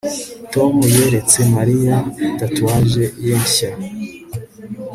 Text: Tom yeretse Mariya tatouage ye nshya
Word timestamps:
Tom 0.53 0.73
yeretse 0.97 1.37
Mariya 1.55 1.95
tatouage 2.39 3.05
ye 3.25 3.35
nshya 3.43 3.71